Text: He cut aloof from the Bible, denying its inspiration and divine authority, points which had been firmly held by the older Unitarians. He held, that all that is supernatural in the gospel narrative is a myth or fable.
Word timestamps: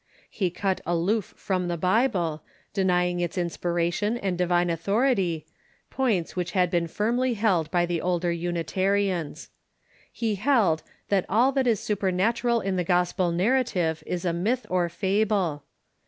He 0.31 0.49
cut 0.49 0.81
aloof 0.83 1.35
from 1.37 1.67
the 1.67 1.77
Bible, 1.77 2.41
denying 2.73 3.19
its 3.19 3.37
inspiration 3.37 4.17
and 4.17 4.35
divine 4.35 4.71
authority, 4.71 5.45
points 5.91 6.35
which 6.35 6.53
had 6.53 6.71
been 6.71 6.87
firmly 6.87 7.35
held 7.35 7.69
by 7.69 7.85
the 7.85 8.01
older 8.01 8.31
Unitarians. 8.31 9.51
He 10.11 10.33
held, 10.33 10.81
that 11.09 11.27
all 11.29 11.51
that 11.51 11.67
is 11.67 11.79
supernatural 11.79 12.61
in 12.61 12.77
the 12.77 12.83
gospel 12.83 13.31
narrative 13.31 14.01
is 14.07 14.25
a 14.25 14.33
myth 14.33 14.65
or 14.71 14.89
fable. 14.89 15.65